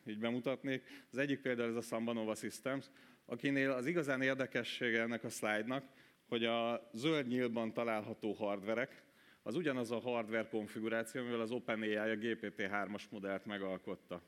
így 0.06 0.18
bemutatnék. 0.18 0.82
Az 1.10 1.18
egyik 1.18 1.40
például 1.40 1.68
ez 1.68 1.76
a 1.76 1.80
Sambanova 1.80 2.34
Systems, 2.34 2.86
akinél 3.24 3.70
az 3.70 3.86
igazán 3.86 4.22
érdekessége 4.22 5.00
ennek 5.00 5.24
a 5.24 5.28
szlájdnak, 5.28 5.84
hogy 6.26 6.44
a 6.44 6.90
zöld 6.92 7.26
nyílban 7.26 7.72
található 7.72 8.32
hardverek, 8.32 9.02
az 9.42 9.54
ugyanaz 9.54 9.90
a 9.90 9.98
hardware 9.98 10.48
konfiguráció, 10.48 11.20
amivel 11.20 11.40
az 11.40 11.50
OpenAI 11.50 11.96
a 11.96 12.04
GPT-3-as 12.04 13.08
modellt 13.10 13.44
megalkotta. 13.44 14.22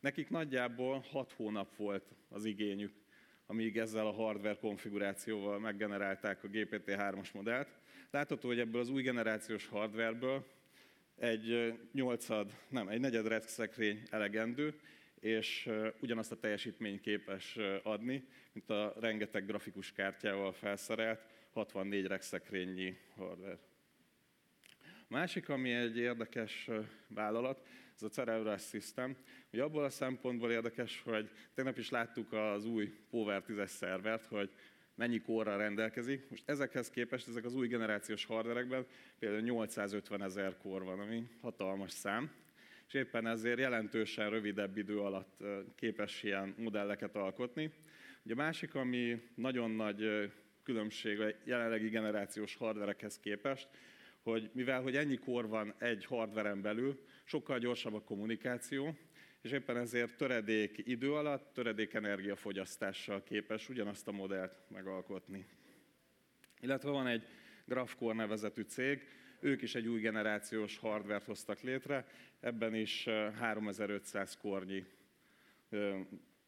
Nekik 0.00 0.30
nagyjából 0.30 1.04
6 1.10 1.32
hónap 1.32 1.76
volt 1.76 2.14
az 2.28 2.44
igényük, 2.44 2.92
amíg 3.46 3.78
ezzel 3.78 4.06
a 4.06 4.12
hardware 4.12 4.56
konfigurációval 4.60 5.58
meggenerálták 5.58 6.44
a 6.44 6.48
GPT-3-as 6.48 7.32
modellt. 7.32 7.68
Látható, 8.10 8.48
hogy 8.48 8.58
ebből 8.58 8.80
az 8.80 8.90
új 8.90 9.02
generációs 9.02 9.66
hardwareből 9.66 10.46
egy 11.18 11.74
nyolcad, 11.92 12.52
nem, 12.68 12.88
egy 12.88 13.00
negyed 13.00 13.26
rack 13.26 13.48
szekrény 13.48 14.02
elegendő, 14.10 14.80
és 15.20 15.70
ugyanazt 16.00 16.32
a 16.32 16.38
teljesítmény 16.38 17.00
képes 17.00 17.58
adni, 17.82 18.28
mint 18.52 18.70
a 18.70 18.94
rengeteg 19.00 19.46
grafikus 19.46 19.92
kártyával 19.92 20.52
felszerelt 20.52 21.20
64 21.52 22.06
rack 22.06 22.22
szekrényi 22.22 22.98
hardware. 23.16 23.58
A 24.80 25.06
másik, 25.08 25.48
ami 25.48 25.72
egy 25.72 25.96
érdekes 25.96 26.70
vállalat, 27.08 27.66
ez 27.96 28.02
a 28.02 28.08
Cerebras 28.08 28.68
System. 28.68 29.16
Ugye 29.52 29.62
abból 29.62 29.84
a 29.84 29.90
szempontból 29.90 30.50
érdekes, 30.50 31.02
hogy 31.04 31.30
tegnap 31.54 31.78
is 31.78 31.90
láttuk 31.90 32.32
az 32.32 32.64
új 32.64 32.92
Power 33.10 33.42
10-es 33.48 33.66
szervert, 33.66 34.26
hogy 34.26 34.50
mennyi 34.94 35.20
korral 35.20 35.58
rendelkezik. 35.58 36.30
Most 36.30 36.48
ezekhez 36.48 36.90
képest, 36.90 37.28
ezek 37.28 37.44
az 37.44 37.54
új 37.54 37.68
generációs 37.68 38.24
hardverekben 38.24 38.86
például 39.18 39.42
850 39.42 40.22
ezer 40.22 40.56
kor 40.56 40.84
van, 40.84 41.00
ami 41.00 41.28
hatalmas 41.40 41.90
szám, 41.90 42.30
és 42.86 42.94
éppen 42.94 43.26
ezért 43.26 43.58
jelentősen 43.58 44.30
rövidebb 44.30 44.76
idő 44.76 44.98
alatt 44.98 45.42
képes 45.74 46.22
ilyen 46.22 46.54
modelleket 46.58 47.16
alkotni. 47.16 47.72
Ugye 48.24 48.34
a 48.34 48.36
másik, 48.36 48.74
ami 48.74 49.22
nagyon 49.34 49.70
nagy 49.70 50.32
különbség 50.62 51.20
a 51.20 51.26
jelenlegi 51.44 51.88
generációs 51.88 52.56
hardverekhez 52.56 53.20
képest, 53.20 53.68
hogy 54.22 54.50
mivel 54.52 54.82
hogy 54.82 54.96
ennyi 54.96 55.16
kor 55.16 55.48
van 55.48 55.74
egy 55.78 56.04
hardveren 56.04 56.62
belül, 56.62 57.04
sokkal 57.24 57.58
gyorsabb 57.58 57.94
a 57.94 58.00
kommunikáció, 58.00 58.96
és 59.42 59.50
éppen 59.50 59.76
ezért 59.76 60.16
töredék 60.16 60.82
idő 60.84 61.14
alatt, 61.14 61.54
töredék 61.54 61.94
energiafogyasztással 61.94 63.22
képes 63.22 63.68
ugyanazt 63.68 64.08
a 64.08 64.12
modellt 64.12 64.58
megalkotni. 64.68 65.46
Illetve 66.60 66.90
van 66.90 67.06
egy 67.06 67.26
Graphcore 67.64 68.14
nevezetű 68.14 68.62
cég, 68.62 69.08
ők 69.40 69.62
is 69.62 69.74
egy 69.74 69.86
új 69.86 70.00
generációs 70.00 70.78
hardvert 70.78 71.24
hoztak 71.24 71.60
létre, 71.60 72.06
ebben 72.40 72.74
is 72.74 73.04
3500 73.38 74.36
kornyi 74.36 74.84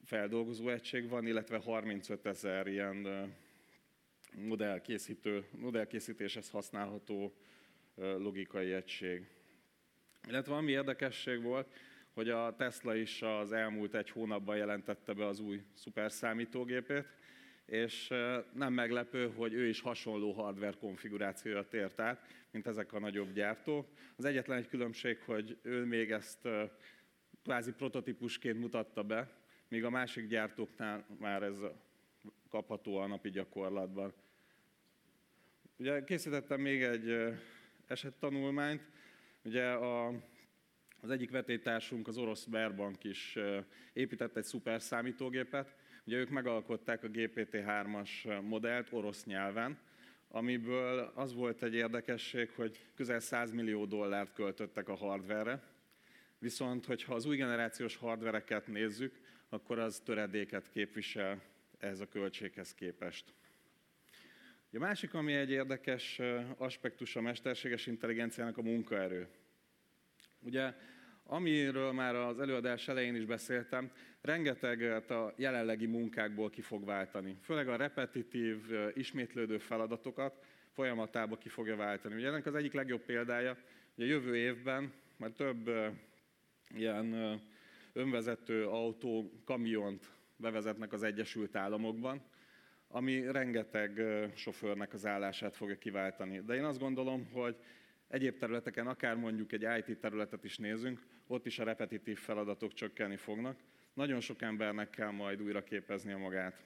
feldolgozó 0.05 0.69
egység 0.69 1.09
van, 1.09 1.27
illetve 1.27 1.59
35 1.59 2.27
ezer 2.27 2.67
ilyen 2.67 3.35
modellkészítő, 4.35 5.45
modellkészítéshez 5.51 6.51
használható 6.51 7.37
logikai 7.95 8.73
egység. 8.73 9.27
Illetve 10.27 10.55
ami 10.55 10.71
érdekesség 10.71 11.43
volt, 11.43 11.73
hogy 12.13 12.29
a 12.29 12.55
Tesla 12.57 12.95
is 12.95 13.23
az 13.23 13.53
elmúlt 13.53 13.95
egy 13.95 14.11
hónapban 14.11 14.57
jelentette 14.57 15.13
be 15.13 15.27
az 15.27 15.41
új 15.41 15.63
szuperszámítógépét, 15.75 17.07
és 17.67 18.09
nem 18.53 18.73
meglepő, 18.73 19.31
hogy 19.31 19.53
ő 19.53 19.67
is 19.69 19.81
hasonló 19.81 20.33
hardware 20.33 20.77
konfigurációra 20.81 21.69
tért 21.69 22.01
át, 22.01 22.27
mint 22.51 22.67
ezek 22.67 22.93
a 22.93 22.99
nagyobb 22.99 23.33
gyártók. 23.33 23.89
Az 24.17 24.25
egyetlen 24.25 24.59
egy 24.59 24.69
különbség, 24.69 25.19
hogy 25.19 25.59
ő 25.63 25.85
még 25.85 26.11
ezt 26.11 26.49
kvázi 27.43 27.73
prototípusként 27.73 28.59
mutatta 28.59 29.03
be, 29.03 29.31
míg 29.69 29.85
a 29.85 29.91
másik 29.91 30.27
gyártóknál 30.27 31.07
már 31.19 31.43
ez 31.43 31.59
kapható 32.51 32.97
a 32.97 33.07
napi 33.07 33.31
gyakorlatban. 33.31 34.13
Ugye 35.77 36.05
készítettem 36.05 36.61
még 36.61 36.83
egy 36.83 37.35
esettanulmányt. 37.87 38.95
Ugye 39.47 39.65
a, 39.65 40.07
az 41.01 41.11
egyik 41.11 41.31
vetétársunk, 41.31 42.09
az 42.09 42.19
orosz 42.19 42.45
Berbank 42.45 43.05
is 43.05 43.39
épített 43.93 44.37
egy 44.37 44.45
szuper 44.45 44.83
számítógépet. 44.83 45.75
Ugye 46.05 46.17
ők 46.17 46.29
megalkották 46.29 47.05
a 47.05 47.09
GPT-3-as 47.09 48.43
modellt 48.43 48.93
orosz 48.93 49.25
nyelven, 49.25 49.79
amiből 50.29 51.13
az 51.15 51.35
volt 51.35 51.63
egy 51.63 51.75
érdekesség, 51.75 52.51
hogy 52.51 52.81
közel 52.95 53.21
100 53.21 53.53
millió 53.53 53.85
dollárt 53.85 54.33
költöttek 54.33 54.89
a 54.89 54.95
hardverre, 54.95 55.63
viszont 56.39 56.85
hogyha 56.85 57.15
az 57.15 57.27
új 57.27 57.37
generációs 57.37 57.97
hardvereket 57.97 58.67
nézzük, 58.67 59.21
akkor 59.49 59.79
az 59.79 60.01
töredéket 60.05 60.71
képvisel 60.71 61.43
ehhez 61.79 62.01
a 62.01 62.09
költséghez 62.09 62.75
képest. 62.75 63.35
A 64.73 64.79
másik, 64.79 65.15
ami 65.15 65.33
egy 65.33 65.51
érdekes 65.51 66.21
aspektus 66.57 67.17
a 67.17 67.21
mesterséges 67.21 67.87
intelligenciának 67.87 68.59
a 68.59 68.63
munkaerő. 68.63 69.29
Ugye, 70.41 70.75
amiről 71.25 71.93
már 71.93 72.15
az 72.15 72.41
előadás 72.41 72.89
elején 72.89 73.15
is 73.15 73.25
beszéltem, 73.25 73.91
rengeteget 74.21 75.11
a 75.11 75.35
jelenlegi 75.37 75.87
munkákból 75.87 76.51
ki 76.51 76.61
fog 76.61 76.85
váltani. 76.85 77.37
Főleg 77.43 77.69
a 77.69 77.77
repetitív, 77.77 78.59
ismétlődő 78.95 79.59
feladatokat 79.59 80.45
folyamatába 80.73 81.39
ki 81.39 81.49
fogja 81.49 81.77
váltani. 81.77 82.15
Ugye 82.15 82.27
ennek 82.27 82.47
az 82.47 82.55
egyik 82.55 82.73
legjobb 82.73 83.03
példája, 83.03 83.57
hogy 83.95 84.05
a 84.05 84.09
jövő 84.09 84.37
évben 84.37 84.93
már 85.17 85.31
több 85.31 85.71
ilyen 86.75 87.41
önvezető 87.93 88.67
autó, 88.67 89.41
kamiont 89.45 90.11
bevezetnek 90.37 90.93
az 90.93 91.03
Egyesült 91.03 91.57
Államokban, 91.57 92.23
ami 92.89 93.31
rengeteg 93.31 94.01
sofőrnek 94.35 94.93
az 94.93 95.07
állását 95.07 95.57
fogja 95.57 95.79
kiváltani. 95.79 96.41
De 96.41 96.55
én 96.55 96.65
azt 96.65 96.79
gondolom, 96.79 97.29
hogy 97.33 97.57
egyéb 98.09 98.39
területeken, 98.39 98.87
akár 98.87 99.17
mondjuk 99.17 99.53
egy 99.53 99.67
IT 99.79 99.99
területet 99.99 100.45
is 100.45 100.59
nézünk, 100.59 101.03
ott 101.27 101.47
is 101.47 101.59
a 101.59 101.65
repetitív 101.65 102.19
feladatok 102.19 102.73
csökkenni 102.73 103.17
fognak. 103.17 103.59
Nagyon 103.95 104.21
sok 104.21 104.43
embernek 104.43 104.91
kell 104.91 105.11
majd 105.11 105.43
újra 105.43 105.65
a 106.15 106.19
magát. 106.19 106.63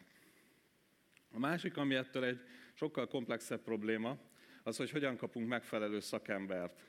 A 1.32 1.38
másik, 1.38 1.76
ami 1.76 1.94
ettől 1.94 2.24
egy 2.24 2.40
sokkal 2.74 3.06
komplexebb 3.06 3.60
probléma, 3.62 4.18
az, 4.62 4.76
hogy 4.76 4.90
hogyan 4.90 5.16
kapunk 5.16 5.48
megfelelő 5.48 6.00
szakembert. 6.00 6.82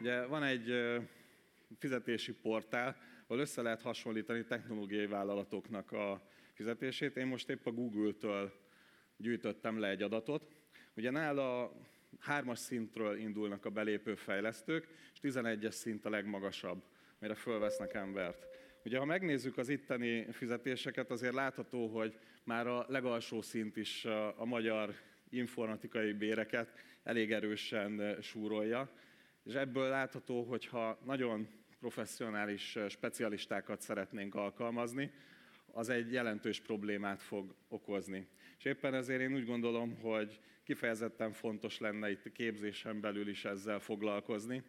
Ugye 0.00 0.26
van 0.26 0.42
egy 0.42 0.74
fizetési 1.78 2.32
portál, 2.32 2.96
ahol 3.26 3.42
össze 3.42 3.62
lehet 3.62 3.82
hasonlítani 3.82 4.44
technológiai 4.44 5.06
vállalatoknak 5.06 5.92
a 5.92 6.28
fizetését. 6.60 7.16
Én 7.16 7.26
most 7.26 7.48
épp 7.48 7.66
a 7.66 7.70
Google-től 7.70 8.52
gyűjtöttem 9.16 9.78
le 9.78 9.88
egy 9.88 10.02
adatot. 10.02 10.56
Ugye 10.96 11.10
nála 11.10 11.72
hármas 12.18 12.58
szintről 12.58 13.16
indulnak 13.16 13.64
a 13.64 13.70
belépő 13.70 14.14
fejlesztők, 14.14 14.88
és 15.12 15.18
11-es 15.22 15.70
szint 15.70 16.04
a 16.04 16.10
legmagasabb, 16.10 16.82
mire 17.18 17.34
fölvesznek 17.34 17.94
embert. 17.94 18.46
Ugye, 18.84 18.98
ha 18.98 19.04
megnézzük 19.04 19.56
az 19.56 19.68
itteni 19.68 20.32
fizetéseket, 20.32 21.10
azért 21.10 21.34
látható, 21.34 21.86
hogy 21.86 22.18
már 22.44 22.66
a 22.66 22.84
legalsó 22.88 23.42
szint 23.42 23.76
is 23.76 24.04
a 24.36 24.44
magyar 24.44 24.94
informatikai 25.30 26.12
béreket 26.12 26.72
elég 27.02 27.32
erősen 27.32 28.16
súrolja, 28.22 28.90
és 29.44 29.54
ebből 29.54 29.88
látható, 29.88 30.42
hogy 30.42 30.66
ha 30.66 30.98
nagyon 31.04 31.48
professzionális 31.78 32.78
specialistákat 32.88 33.80
szeretnénk 33.80 34.34
alkalmazni, 34.34 35.10
az 35.72 35.88
egy 35.88 36.12
jelentős 36.12 36.60
problémát 36.60 37.22
fog 37.22 37.54
okozni. 37.68 38.26
És 38.58 38.64
éppen 38.64 38.94
ezért 38.94 39.20
én 39.20 39.34
úgy 39.34 39.44
gondolom, 39.44 39.94
hogy 39.94 40.40
kifejezetten 40.64 41.32
fontos 41.32 41.78
lenne 41.78 42.10
itt 42.10 42.26
a 42.26 42.32
képzésen 42.32 43.00
belül 43.00 43.28
is 43.28 43.44
ezzel 43.44 43.78
foglalkozni, 43.78 44.62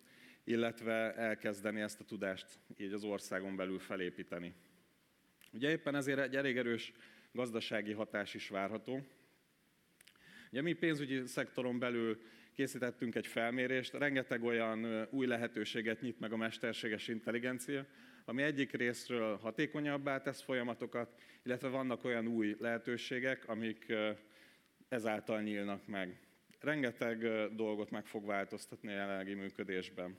illetve 0.43 1.13
elkezdeni 1.15 1.81
ezt 1.81 2.00
a 2.00 2.03
tudást 2.03 2.60
így 2.77 2.93
az 2.93 3.03
országon 3.03 3.55
belül 3.55 3.79
felépíteni. 3.79 4.53
Ugye 5.53 5.70
éppen 5.70 5.96
ezért 5.96 6.20
egy 6.20 6.36
elég 6.36 6.58
erős 6.58 6.93
gazdasági 7.31 7.91
hatás 7.91 8.34
is 8.34 8.50
várható. 8.50 9.05
Ugye 10.51 10.62
mi 10.62 10.74
pénzügyi 10.74 11.25
szektoron 11.25 11.79
belül 11.79 12.22
készítettünk 12.53 13.15
egy 13.15 13.27
felmérést, 13.27 13.93
rengeteg 13.93 14.43
olyan 14.43 15.08
új 15.10 15.25
lehetőséget 15.25 16.01
nyit 16.01 16.20
meg 16.20 16.34
a 16.34 16.38
mesterséges 16.38 17.08
intelligencia, 17.08 17.86
ami 18.25 18.42
egyik 18.44 18.72
részről 18.72 19.38
hatékonyabbá 19.38 20.22
tesz 20.22 20.42
folyamatokat, 20.42 21.16
illetve 21.44 21.68
vannak 21.68 22.04
olyan 22.04 22.28
új 22.28 22.56
lehetőségek, 22.60 23.48
amik 23.48 23.94
ezáltal 24.90 25.42
nyílnak 25.42 25.88
meg. 25.88 26.20
Rengeteg 26.60 27.20
dolgot 27.56 27.90
meg 27.90 28.06
fog 28.06 28.25
változtatni 28.25 28.88
a 28.88 28.96
jelenlegi 28.96 29.34
működésben. 29.34 30.18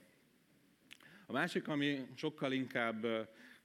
A 1.27 1.33
másik, 1.33 1.69
ami 1.69 2.07
sokkal 2.15 2.53
inkább 2.53 3.07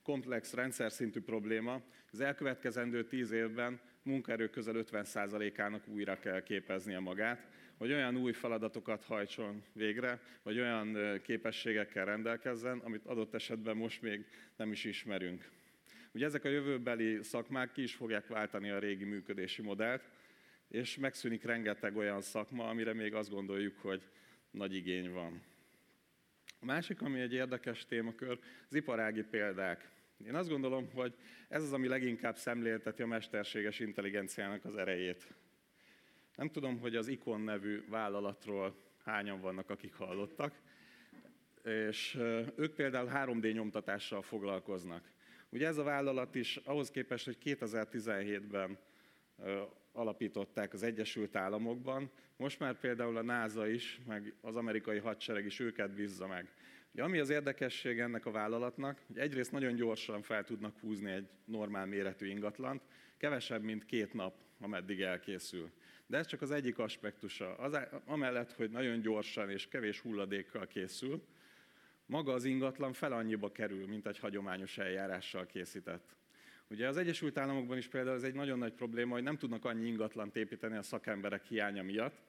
komplex 0.01 0.53
rendszer 0.53 0.91
szintű 0.91 1.21
probléma, 1.21 1.81
az 2.11 2.19
elkövetkezendő 2.19 3.03
tíz 3.03 3.31
évben 3.31 3.79
munkaerő 4.03 4.49
közel 4.49 4.73
50%-ának 4.77 5.87
újra 5.87 6.19
kell 6.19 6.43
képeznie 6.43 6.99
magát, 6.99 7.47
hogy 7.77 7.91
olyan 7.91 8.17
új 8.17 8.31
feladatokat 8.31 9.03
hajtson 9.03 9.63
végre, 9.73 10.21
vagy 10.43 10.59
olyan 10.59 11.19
képességekkel 11.21 12.05
rendelkezzen, 12.05 12.77
amit 12.79 13.05
adott 13.05 13.33
esetben 13.33 13.77
most 13.77 14.01
még 14.01 14.25
nem 14.55 14.71
is 14.71 14.83
ismerünk. 14.83 15.49
Ugye 16.11 16.25
ezek 16.25 16.43
a 16.43 16.49
jövőbeli 16.49 17.23
szakmák 17.23 17.71
ki 17.71 17.81
is 17.81 17.95
fogják 17.95 18.27
váltani 18.27 18.69
a 18.69 18.79
régi 18.79 19.03
működési 19.03 19.61
modellt, 19.61 20.09
és 20.67 20.97
megszűnik 20.97 21.43
rengeteg 21.43 21.97
olyan 21.97 22.21
szakma, 22.21 22.67
amire 22.67 22.93
még 22.93 23.13
azt 23.13 23.29
gondoljuk, 23.29 23.77
hogy 23.77 24.01
nagy 24.51 24.75
igény 24.75 25.11
van. 25.11 25.41
A 26.59 26.65
másik, 26.65 27.01
ami 27.01 27.19
egy 27.19 27.33
érdekes 27.33 27.85
témakör, 27.85 28.39
az 28.69 28.75
iparági 28.75 29.23
példák. 29.23 29.89
Én 30.25 30.35
azt 30.35 30.49
gondolom, 30.49 30.89
hogy 30.93 31.13
ez 31.47 31.63
az, 31.63 31.73
ami 31.73 31.87
leginkább 31.87 32.35
szemlélteti 32.35 33.01
a 33.01 33.07
mesterséges 33.07 33.79
intelligenciának 33.79 34.65
az 34.65 34.75
erejét. 34.75 35.33
Nem 36.37 36.49
tudom, 36.49 36.79
hogy 36.79 36.95
az 36.95 37.07
Ikon 37.07 37.41
nevű 37.41 37.83
vállalatról 37.89 38.75
hányan 39.03 39.41
vannak, 39.41 39.69
akik 39.69 39.93
hallottak, 39.93 40.61
és 41.63 42.15
ők 42.55 42.73
például 42.73 43.09
3D 43.13 43.53
nyomtatással 43.53 44.21
foglalkoznak. 44.21 45.11
Ugye 45.49 45.67
ez 45.67 45.77
a 45.77 45.83
vállalat 45.83 46.35
is 46.35 46.55
ahhoz 46.55 46.91
képest, 46.91 47.25
hogy 47.25 47.37
2017-ben 47.43 48.77
alapították 49.91 50.73
az 50.73 50.83
Egyesült 50.83 51.35
Államokban, 51.35 52.11
most 52.35 52.59
már 52.59 52.79
például 52.79 53.17
a 53.17 53.21
NASA 53.21 53.67
is, 53.67 53.99
meg 54.07 54.33
az 54.41 54.55
amerikai 54.55 54.97
hadsereg 54.97 55.45
is 55.45 55.59
őket 55.59 55.93
bízza 55.93 56.27
meg. 56.27 56.51
Ugye, 56.91 57.03
ami 57.03 57.19
az 57.19 57.29
érdekesség 57.29 57.99
ennek 57.99 58.25
a 58.25 58.31
vállalatnak, 58.31 59.01
hogy 59.07 59.17
egyrészt 59.17 59.51
nagyon 59.51 59.75
gyorsan 59.75 60.21
fel 60.21 60.43
tudnak 60.43 60.79
húzni 60.79 61.11
egy 61.11 61.29
normál 61.45 61.85
méretű 61.85 62.27
ingatlant, 62.27 62.81
kevesebb, 63.17 63.63
mint 63.63 63.85
két 63.85 64.13
nap, 64.13 64.35
ameddig 64.59 65.01
elkészül. 65.01 65.71
De 66.07 66.17
ez 66.17 66.27
csak 66.27 66.41
az 66.41 66.51
egyik 66.51 66.79
aspektusa. 66.79 67.55
Az, 67.55 67.77
amellett, 68.05 68.53
hogy 68.53 68.69
nagyon 68.69 68.99
gyorsan 68.99 69.49
és 69.49 69.67
kevés 69.67 69.99
hulladékkal 69.99 70.67
készül, 70.67 71.23
maga 72.05 72.33
az 72.33 72.43
ingatlan 72.43 72.93
fel 72.93 73.11
annyiba 73.11 73.51
kerül, 73.51 73.87
mint 73.87 74.07
egy 74.07 74.19
hagyományos 74.19 74.77
eljárással 74.77 75.45
készített. 75.45 76.15
Ugye 76.69 76.87
az 76.87 76.97
Egyesült 76.97 77.37
Államokban 77.37 77.77
is 77.77 77.87
például 77.87 78.15
ez 78.15 78.23
egy 78.23 78.33
nagyon 78.33 78.57
nagy 78.57 78.73
probléma, 78.73 79.13
hogy 79.13 79.23
nem 79.23 79.37
tudnak 79.37 79.65
annyi 79.65 79.87
ingatlant 79.87 80.35
építeni 80.35 80.75
a 80.75 80.81
szakemberek 80.81 81.43
hiánya 81.43 81.83
miatt, 81.83 82.19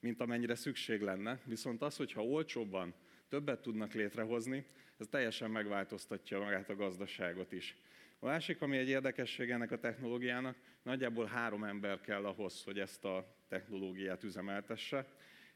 mint 0.00 0.20
amennyire 0.20 0.54
szükség 0.54 1.00
lenne. 1.00 1.40
Viszont 1.44 1.82
az, 1.82 1.96
hogyha 1.96 2.24
olcsóbban 2.24 2.94
többet 3.28 3.62
tudnak 3.62 3.92
létrehozni, 3.92 4.64
ez 4.98 5.06
teljesen 5.10 5.50
megváltoztatja 5.50 6.38
magát 6.38 6.68
a 6.68 6.76
gazdaságot 6.76 7.52
is. 7.52 7.76
A 8.22 8.26
másik, 8.26 8.62
ami 8.62 8.76
egy 8.76 8.88
érdekesség 8.88 9.50
ennek 9.50 9.70
a 9.70 9.78
technológiának, 9.78 10.56
nagyjából 10.82 11.26
három 11.26 11.64
ember 11.64 12.00
kell 12.00 12.24
ahhoz, 12.24 12.64
hogy 12.64 12.78
ezt 12.78 13.04
a 13.04 13.36
technológiát 13.48 14.24
üzemeltesse. 14.24 15.06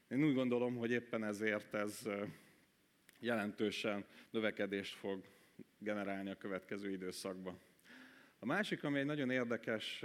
Én 0.07 0.23
úgy 0.23 0.33
gondolom, 0.33 0.75
hogy 0.75 0.91
éppen 0.91 1.23
ezért 1.23 1.73
ez 1.73 2.09
jelentősen 3.19 4.05
növekedést 4.29 4.95
fog 4.95 5.23
generálni 5.77 6.29
a 6.29 6.37
következő 6.37 6.91
időszakban. 6.91 7.59
A 8.39 8.45
másik, 8.45 8.83
ami 8.83 8.99
egy 8.99 9.05
nagyon 9.05 9.29
érdekes 9.29 10.03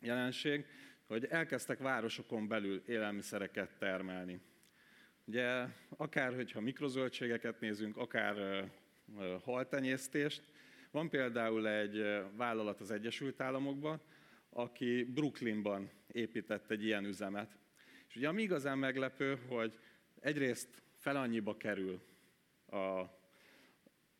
jelenség, 0.00 0.66
hogy 1.06 1.24
elkezdtek 1.24 1.78
városokon 1.78 2.48
belül 2.48 2.82
élelmiszereket 2.86 3.78
termelni. 3.78 4.40
Ugye 5.24 5.64
akár, 5.96 6.34
hogyha 6.34 6.60
mikrozöldségeket 6.60 7.60
nézünk, 7.60 7.96
akár 7.96 8.64
haltenyésztést, 9.44 10.42
van 10.90 11.08
például 11.08 11.68
egy 11.68 12.22
vállalat 12.36 12.80
az 12.80 12.90
Egyesült 12.90 13.40
Államokban, 13.40 14.00
aki 14.50 15.04
Brooklynban 15.04 15.90
épített 16.12 16.70
egy 16.70 16.84
ilyen 16.84 17.04
üzemet. 17.04 17.56
És 18.08 18.16
ugye 18.16 18.28
ami 18.28 18.42
igazán 18.42 18.78
meglepő, 18.78 19.38
hogy 19.48 19.78
egyrészt 20.20 20.82
fel 20.94 21.16
annyiba 21.16 21.56
kerül 21.56 22.00
a, 22.66 22.76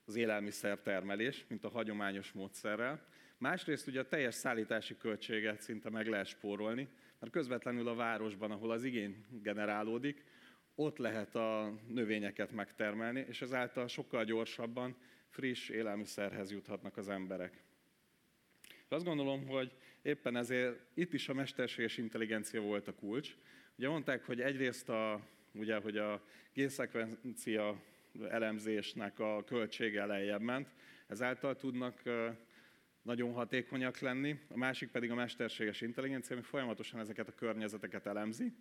az 0.04 0.16
élelmiszertermelés, 0.16 1.44
mint 1.48 1.64
a 1.64 1.68
hagyományos 1.68 2.32
módszerrel. 2.32 3.06
Másrészt 3.38 3.86
ugye 3.86 4.00
a 4.00 4.08
teljes 4.08 4.34
szállítási 4.34 4.96
költséget 4.96 5.60
szinte 5.60 5.90
meg 5.90 6.06
lehet 6.06 6.26
spórolni, 6.26 6.88
mert 7.18 7.32
közvetlenül 7.32 7.88
a 7.88 7.94
városban, 7.94 8.50
ahol 8.50 8.70
az 8.70 8.84
igény 8.84 9.24
generálódik, 9.42 10.24
ott 10.74 10.98
lehet 10.98 11.34
a 11.34 11.74
növényeket 11.88 12.52
megtermelni, 12.52 13.24
és 13.28 13.42
ezáltal 13.42 13.88
sokkal 13.88 14.24
gyorsabban 14.24 14.96
friss 15.28 15.68
élelmiszerhez 15.68 16.50
juthatnak 16.50 16.96
az 16.96 17.08
emberek. 17.08 17.62
És 18.68 18.94
azt 18.94 19.04
gondolom, 19.04 19.46
hogy 19.46 19.72
éppen 20.02 20.36
ezért 20.36 20.80
itt 20.94 21.12
is 21.12 21.28
a 21.28 21.34
mesterséges 21.34 21.96
intelligencia 21.96 22.60
volt 22.60 22.88
a 22.88 22.94
kulcs. 22.94 23.36
Ugye 23.76 23.88
mondták, 23.88 24.24
hogy 24.24 24.40
egyrészt 24.40 24.88
a, 24.88 25.26
ugye, 25.54 25.76
hogy 25.76 25.96
a 25.96 26.24
génszekvencia 26.52 27.82
elemzésnek 28.28 29.18
a 29.18 29.44
költsége 29.44 30.04
lejjebb 30.04 30.40
ment, 30.40 30.74
ezáltal 31.06 31.56
tudnak 31.56 32.02
nagyon 33.02 33.32
hatékonyak 33.32 33.98
lenni, 33.98 34.38
a 34.48 34.56
másik 34.56 34.90
pedig 34.90 35.10
a 35.10 35.14
mesterséges 35.14 35.80
intelligencia, 35.80 36.36
ami 36.36 36.44
folyamatosan 36.44 37.00
ezeket 37.00 37.28
a 37.28 37.34
környezeteket 37.34 38.06
elemzi, 38.06 38.52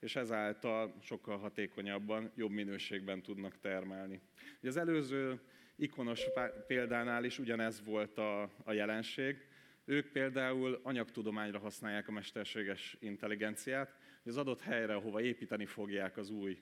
és 0.00 0.16
ezáltal 0.16 0.94
sokkal 1.00 1.38
hatékonyabban, 1.38 2.32
jobb 2.34 2.50
minőségben 2.50 3.22
tudnak 3.22 3.58
termelni. 3.60 4.20
Ugye 4.58 4.68
az 4.68 4.76
előző 4.76 5.40
ikonos 5.76 6.26
példánál 6.66 7.24
is 7.24 7.38
ugyanez 7.38 7.84
volt 7.84 8.18
a, 8.18 8.42
a 8.64 8.72
jelenség. 8.72 9.36
Ők 9.84 10.06
például 10.06 10.80
anyagtudományra 10.82 11.58
használják 11.58 12.08
a 12.08 12.12
mesterséges 12.12 12.96
intelligenciát, 13.00 13.94
hogy 14.22 14.32
az 14.32 14.38
adott 14.38 14.60
helyre, 14.60 14.94
ahova 14.94 15.20
építeni 15.20 15.66
fogják 15.66 16.16
az 16.16 16.30
új 16.30 16.58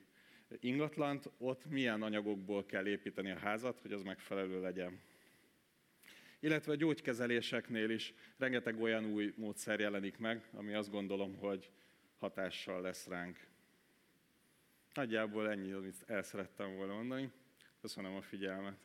ingatlant, 0.61 1.31
ott 1.39 1.65
milyen 1.67 2.03
anyagokból 2.03 2.67
kell 2.67 2.87
építeni 2.87 3.31
a 3.31 3.39
házat, 3.39 3.81
hogy 3.81 3.93
az 3.93 4.03
megfelelő 4.03 4.61
legyen. 4.61 5.01
Illetve 6.41 6.73
a 6.73 6.77
gyógykezeléseknél 6.77 7.91
is 7.91 8.15
rengeteg 8.37 8.81
olyan 8.81 9.05
új 9.05 9.33
módszer 9.37 9.81
jelenik 9.81 10.19
meg, 10.19 10.49
ami 10.53 10.75
azt 10.75 10.91
gondolom, 10.91 11.37
hogy 11.37 11.71
hatással 12.19 12.81
lesz 12.81 13.07
ránk. 13.07 13.47
Nagyjából 14.95 15.51
ennyi, 15.51 15.73
amit 15.73 16.05
el 16.07 16.23
szerettem 16.23 16.75
volna 16.75 16.95
mondani. 16.95 17.31
Köszönöm 17.81 18.15
a 18.15 18.23
figyelmet. 18.23 18.77